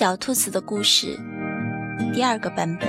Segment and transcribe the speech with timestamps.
[0.00, 1.20] 小兔子的故事
[2.14, 2.88] 第二个版本。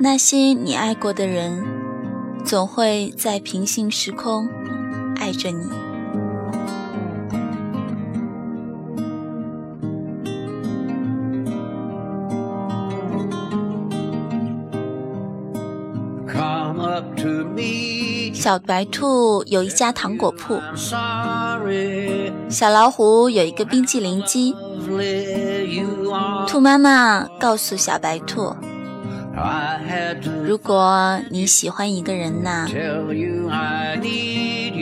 [0.00, 1.64] 那些你爱过的人，
[2.44, 4.48] 总会在平行时空
[5.14, 5.83] 爱着你。
[18.44, 20.60] 小白兔有一家糖果铺，
[22.50, 24.54] 小老虎有一个冰淇淋机。
[26.46, 28.54] 兔妈妈告诉小白兔
[30.44, 32.68] ：“如果你喜欢一个人呐，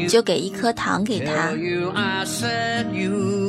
[0.08, 1.52] 就给一颗糖给他。”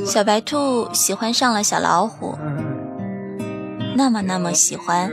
[0.06, 2.38] 小白兔喜欢上了小老虎，
[3.96, 5.12] 那么那么喜欢。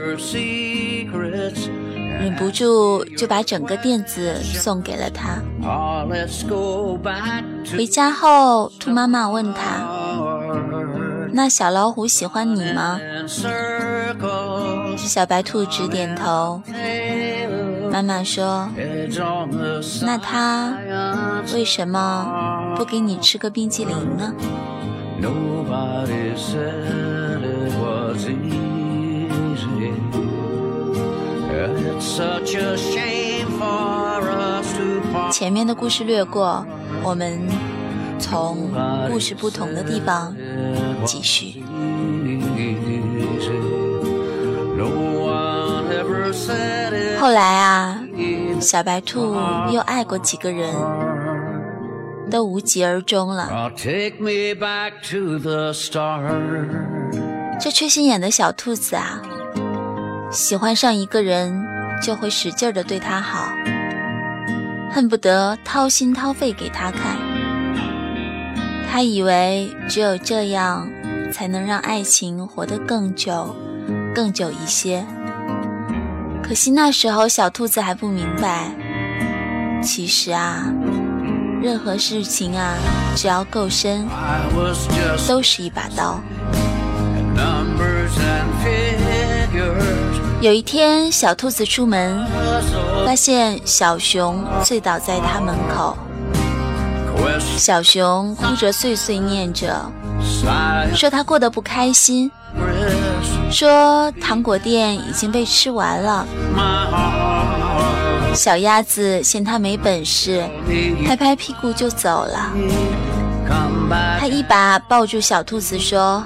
[2.21, 5.41] 忍不住就把整个垫子送给了他。
[7.75, 9.87] 回家后，兔妈妈问他
[11.33, 12.99] ：“那小老虎喜欢你吗？”
[14.97, 16.61] 小白兔直点头。
[17.91, 18.69] 妈妈说
[20.03, 20.77] ：“那他
[21.53, 24.33] 为什么不给你吃个冰激凌呢？”
[35.31, 36.65] 前面的故事略过，
[37.03, 37.39] 我们
[38.19, 38.71] 从
[39.07, 40.35] 故事不同的地方
[41.05, 41.63] 继续。
[47.19, 48.01] 后来啊，
[48.59, 49.35] 小白兔
[49.71, 50.73] 又爱过几个人，
[52.31, 53.71] 都无疾而终了。
[57.59, 59.21] 这缺心眼的小兔子啊！
[60.31, 61.63] 喜欢上一个人，
[62.01, 63.53] 就会使劲的对他好，
[64.91, 67.17] 恨不得掏心掏肺给他看。
[68.91, 70.89] 他以为只有这样，
[71.31, 73.55] 才能让爱情活得更久、
[74.13, 75.05] 更久一些。
[76.43, 78.69] 可惜那时候小兔子还不明白，
[79.81, 80.65] 其实啊，
[81.61, 82.73] 任何事情啊，
[83.15, 84.05] 只要够深，
[85.27, 86.19] 都是一把刀。
[90.41, 92.25] 有一天，小兔子出门，
[93.05, 95.95] 发现小熊醉倒在它门口。
[97.39, 99.85] 小熊哭着碎碎念着，
[100.95, 102.31] 说他过得不开心，
[103.51, 106.25] 说糖果店已经被吃完了。
[108.33, 110.43] 小鸭子嫌他没本事，
[111.05, 112.51] 拍拍屁股就走了。
[114.19, 116.23] 他一把抱住小兔子说。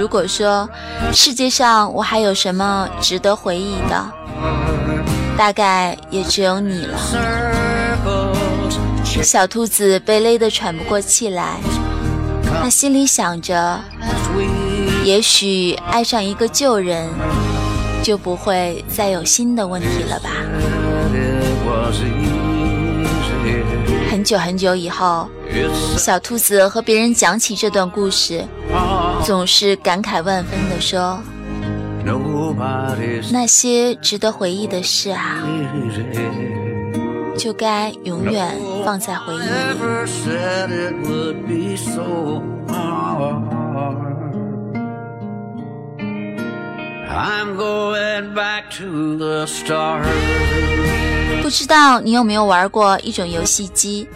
[0.00, 0.68] 如果说
[1.12, 4.04] 世界上我还有什么值得回忆的，
[5.36, 6.98] 大概也只有你了。
[9.22, 11.58] 小兔子被勒得喘不过气来，
[12.62, 13.80] 他心里想着，
[15.02, 17.08] 也许爱上一个旧人，
[18.02, 20.30] 就不会再有新的问题了吧。
[24.10, 25.28] 很久很久以后，
[25.96, 28.44] 小兔子和别人讲起这段故事，
[29.24, 31.20] 总是感慨万分地说
[33.30, 35.42] ：“那些值得回忆的事啊，
[37.36, 39.44] 就该永远放在回忆里。”
[51.42, 54.08] 不知道你有没有玩过一种游戏机，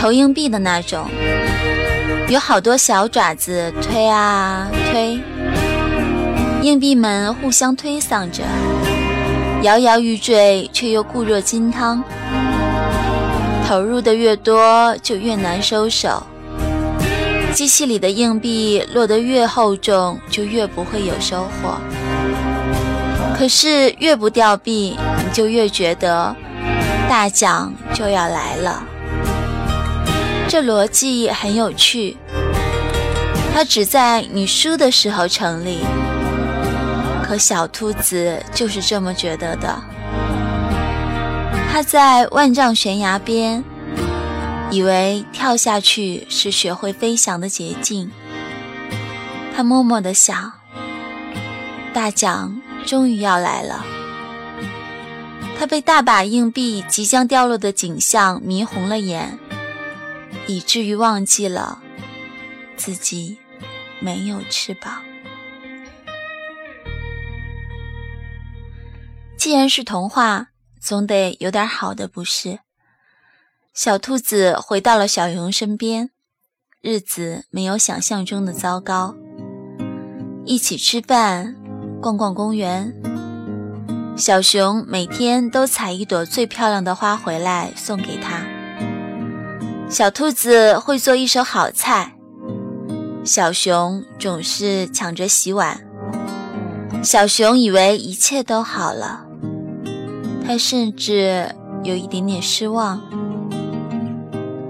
[0.00, 1.06] 投硬币的那种，
[2.28, 5.18] 有好多小爪子推啊推，
[6.62, 8.42] 硬币们互相推搡着，
[9.62, 12.02] 摇摇欲坠却又固若金汤。
[13.66, 16.22] 投入的越多就越难收手，
[17.52, 21.78] 机器里的硬币落得越厚重就越不会有收获。
[23.36, 26.34] 可是越不掉币，你就越觉得
[27.08, 28.82] 大奖就要来了。
[30.48, 32.16] 这逻辑很有趣，
[33.54, 35.80] 它只在你输的时候成立。
[37.22, 39.78] 可小兔子就是这么觉得的。
[41.70, 43.62] 它在万丈悬崖边，
[44.70, 48.10] 以为跳下去是学会飞翔的捷径。
[49.54, 50.52] 它默默地想，
[51.92, 52.60] 大奖。
[52.86, 53.84] 终于要来了，
[55.58, 59.38] 他被大把硬币即将掉落的景象迷红了眼，
[60.48, 61.80] 以至于忘记了
[62.76, 63.38] 自己
[64.00, 65.04] 没有翅膀。
[69.36, 70.48] 既然是童话，
[70.80, 72.58] 总得有点好的，不是？
[73.72, 76.10] 小兔子回到了小熊身边，
[76.80, 79.14] 日子没有想象中的糟糕。
[80.44, 81.54] 一起吃饭，
[82.00, 82.92] 逛逛公园。
[84.16, 88.57] 小熊每天都采一朵最漂亮的花回来送给他。
[89.90, 92.12] 小兔子会做一手好菜，
[93.24, 95.80] 小熊总是抢着洗碗。
[97.02, 99.24] 小熊以为一切都好了，
[100.46, 101.50] 他甚至
[101.84, 103.00] 有一点点失望。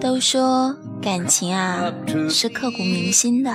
[0.00, 1.93] 都说感情啊
[2.31, 3.50] 是刻骨铭心的。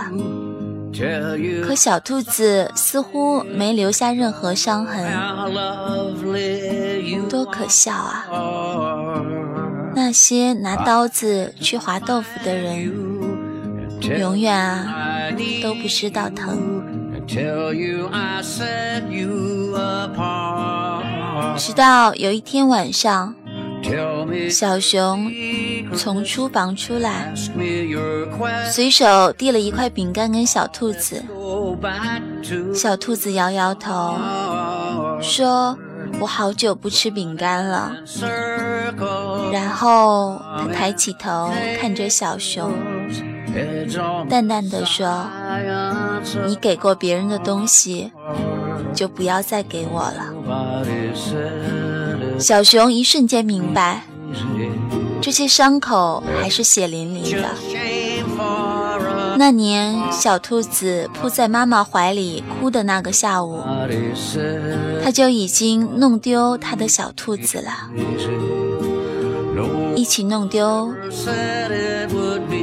[1.66, 5.04] 可小兔子似乎没留下任何伤痕，
[7.30, 8.28] 多可笑啊！
[9.96, 12.92] 那些拿刀子去划豆腐的人，
[14.20, 15.30] 永远啊
[15.62, 16.84] 都不知道疼。
[21.58, 23.36] 直到有一天晚上。
[24.50, 25.30] 小熊
[25.94, 27.34] 从厨房出来，
[28.72, 31.22] 随手递了一块饼干给小兔子。
[32.74, 34.16] 小兔子摇摇头，
[35.22, 35.78] 说
[36.20, 37.96] ：“我好久不吃饼干了。”
[39.52, 42.72] 然后他抬起头看着小熊，
[44.30, 45.28] 淡淡的说
[46.48, 48.12] ：“你给过别人的东西，
[48.94, 50.34] 就不要再给我了。”
[52.40, 54.04] 小熊一瞬间明白，
[55.22, 57.50] 这些伤口还是血淋淋的。
[59.38, 63.62] 那年，小兔子扑在妈妈怀里哭的那个下午，
[65.04, 67.90] 他就已经弄丢他的小兔子了。
[69.96, 70.94] 一起弄丢，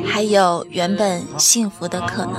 [0.07, 2.35] 还有原本幸福的可能。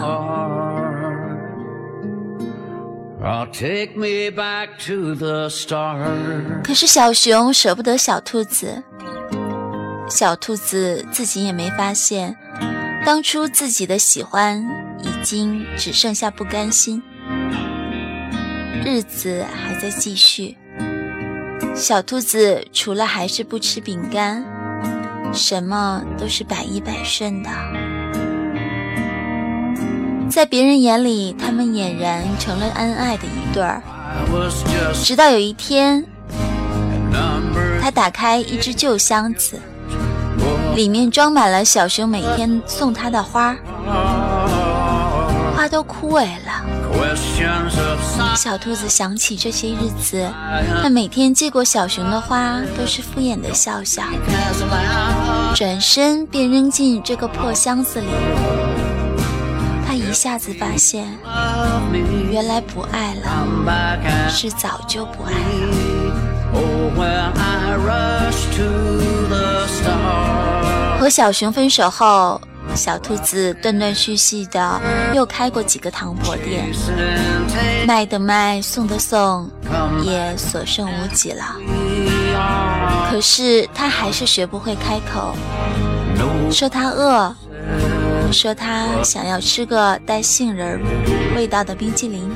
[6.63, 8.83] 可是小熊舍不得小兔子，
[10.09, 12.35] 小兔子自己也没发现，
[13.03, 14.63] 当初自己的喜欢
[14.99, 17.01] 已经只剩下不甘心。
[18.85, 20.55] 日子还在继续，
[21.75, 24.45] 小兔子除了还是不吃饼干，
[25.33, 27.49] 什么都是百依百顺的。
[30.29, 33.81] 在别人眼里，他们俨然成了恩爱的一对儿。
[35.03, 36.05] 直到有一天，
[37.81, 39.59] 他打开一只旧箱子，
[40.75, 43.55] 里面装满了小熊每天送他的花，
[45.55, 46.51] 花都枯萎了。
[48.35, 50.27] 小兔子想起这些日子，
[50.81, 54.03] 他每天接过小熊的花，都是敷衍的笑笑，
[55.53, 58.07] 转身便扔进这个破箱子里。
[59.85, 61.05] 他一下子发现，
[62.31, 65.41] 原来不爱了，是早就不爱了。
[71.01, 72.39] 和小熊分手后，
[72.75, 74.79] 小兔子断断续续的
[75.15, 76.71] 又开过几个糖果店，
[77.87, 79.49] 卖的卖，送的送，
[80.03, 81.55] 也所剩无几了。
[83.09, 85.35] 可是他还是学不会开口，
[86.51, 87.35] 说他饿。
[88.31, 90.79] 说他想要吃个带杏仁
[91.35, 92.29] 味道的冰激凌，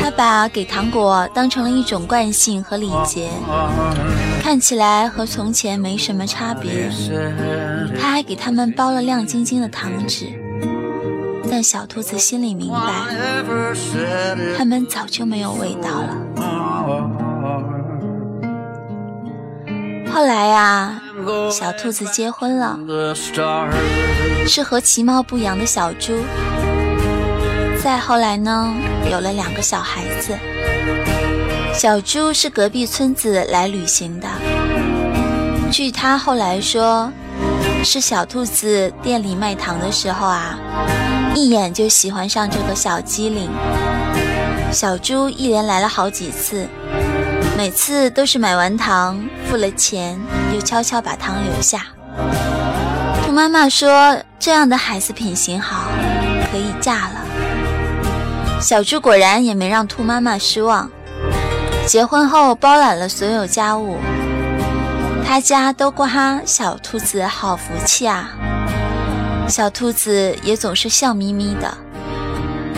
[0.00, 3.28] 他把给糖果当成了一种惯性和礼节，
[4.42, 6.90] 看起来和从前没什么差别。
[8.00, 10.26] 他还给他们包了亮晶晶的糖纸，
[11.50, 12.78] 但小兔子心里明白，
[14.56, 16.16] 他们早就没有味道了。
[20.12, 21.00] 后来呀，
[21.50, 22.78] 小兔子结婚了，
[24.46, 26.14] 是和其貌不扬的小猪。
[27.82, 28.74] 再后来呢，
[29.10, 30.36] 有了两个小孩子。
[31.72, 34.28] 小猪是隔壁村子来旅行的，
[35.70, 37.10] 据他后来说，
[37.82, 40.58] 是小兔子店里卖糖的时候啊，
[41.34, 43.48] 一眼就喜欢上这个小机灵。
[44.72, 46.68] 小猪一连来了好几次。
[47.60, 50.18] 每次都是买完糖，付了钱，
[50.54, 51.88] 又悄悄把糖留下。
[53.22, 55.90] 兔妈妈说：“这样的孩子品行好，
[56.50, 57.20] 可以嫁了。”
[58.62, 60.90] 小猪果然也没让兔妈妈失望，
[61.86, 63.98] 结婚后包揽了所有家务，
[65.26, 68.30] 他家都夸小兔子好福气啊。
[69.46, 71.76] 小兔子也总是笑眯眯的，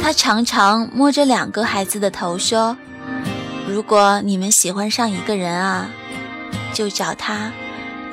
[0.02, 2.76] 他常常摸着两个孩子的头说。
[3.72, 5.88] 如果你们喜欢上一个人啊，
[6.74, 7.50] 就找他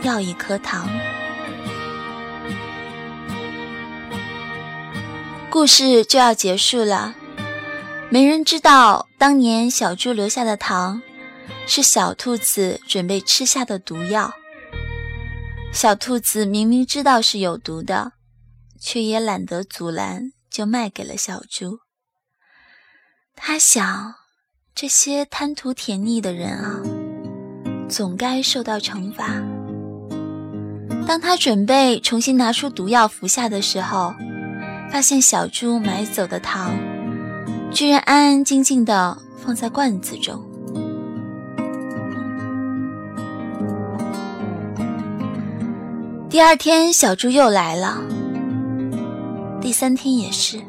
[0.03, 0.89] 要一颗糖。
[5.49, 7.13] 故事就要结束了，
[8.09, 11.01] 没人知道当年小猪留下的糖
[11.67, 14.33] 是小兔子准备吃下的毒药。
[15.73, 18.13] 小兔子明明知道是有毒的，
[18.79, 21.79] 却也懒得阻拦，就卖给了小猪。
[23.35, 24.15] 他想，
[24.81, 26.79] 这些贪图甜腻的人啊，
[27.89, 29.43] 总该受到惩罚。
[31.05, 34.13] 当他准备重新拿出毒药服下的时候，
[34.89, 36.71] 发现小猪买走的糖，
[37.69, 40.41] 居然安安静静的放在罐子中。
[46.29, 48.01] 第二天，小猪又来了。
[49.59, 50.61] 第三天也是，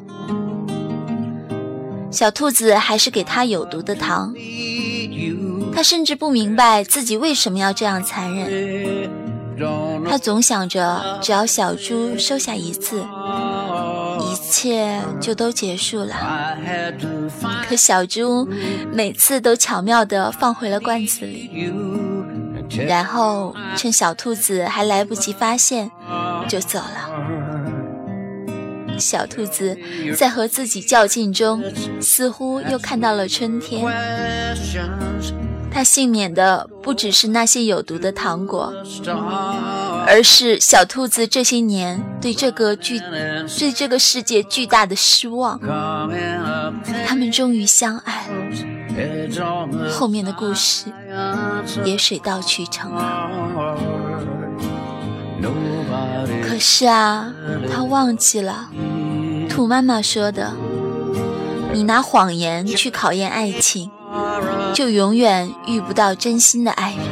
[2.10, 4.34] 小兔子还是给他有毒的糖。
[5.72, 9.10] 他甚至不明白自己为什么要这样残忍。
[10.08, 13.04] 他总想着，只要小猪收下一次，
[14.20, 16.16] 一切就都结束了。
[17.68, 18.48] 可小猪
[18.92, 21.70] 每次都巧妙地放回了罐子里。
[22.86, 25.90] 然后趁小兔子还来不及发现，
[26.48, 27.10] 就走了。
[29.00, 29.76] 小兔子
[30.16, 31.62] 在和自己较劲中，
[32.00, 33.84] 似乎又看到了春天。
[35.72, 38.74] 它幸免的不只是那些有毒的糖果，
[40.04, 45.60] 而是小兔子这些年对这个巨、对这个世界巨大的失望。
[47.06, 48.26] 他们终于相爱，
[49.88, 50.86] 后面的故事
[51.84, 54.09] 也水到渠成了。
[56.46, 57.32] 可是啊，
[57.72, 58.68] 他忘记了
[59.48, 60.52] 兔妈妈说的
[61.72, 63.90] ：“你拿谎言去考验爱情。”
[64.74, 67.04] 就永远遇不到真心的爱人。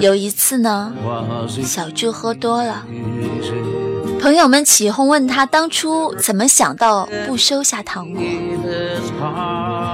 [0.00, 0.94] 有一次呢，
[1.62, 2.84] 小猪喝多了，
[4.18, 8.22] 朋友们起哄问他当初怎么想到不收下糖果。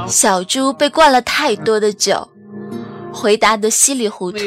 [0.07, 2.29] 小猪被灌了太多的酒，
[3.13, 4.39] 回答的稀里糊涂，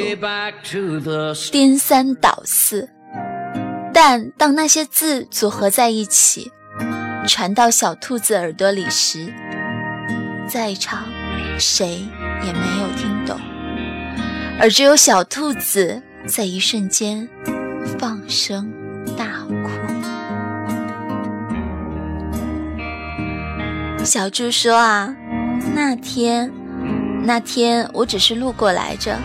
[1.51, 2.89] 颠三倒四。
[3.93, 6.51] 但当那些字组合在一起，
[7.27, 9.33] 传到小兔子耳朵里时，
[10.47, 11.03] 在场
[11.59, 12.07] 谁
[12.45, 13.37] 也没有听懂，
[14.59, 17.27] 而只有小兔子在一瞬间
[17.99, 18.71] 放声
[19.17, 19.25] 大
[19.63, 19.69] 哭。
[24.03, 25.15] 小猪说：“啊，
[25.75, 26.51] 那天，
[27.23, 29.17] 那天我只是路过来着。”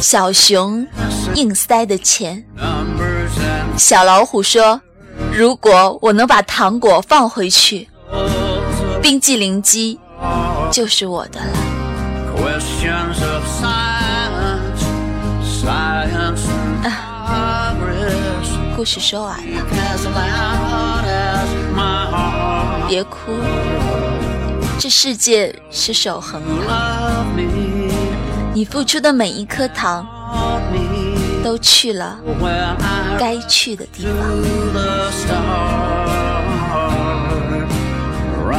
[0.00, 0.86] 小熊
[1.34, 2.44] 硬塞的钱。
[3.76, 4.80] 小老虎说
[5.32, 7.88] ：“如果我能把糖果放回去。”
[9.02, 9.98] 冰激凌机
[10.70, 11.46] 就是我的了。
[18.76, 19.44] 故事说完了，
[22.88, 23.32] 别哭，
[24.82, 27.44] 这世界是守恒的，
[28.54, 30.08] 你付出的每一颗糖
[31.44, 32.18] 都去了
[33.18, 34.14] 该去的地方。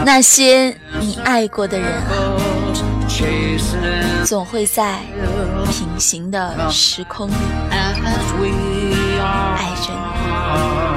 [0.05, 2.05] 那些你爱过的人啊，
[4.23, 4.99] 总会在
[5.71, 7.33] 平行的时空里
[9.57, 10.90] 爱着你。